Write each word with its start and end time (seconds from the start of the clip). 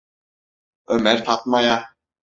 Ömer 0.89 1.23
Fatma’ya: 1.25 1.95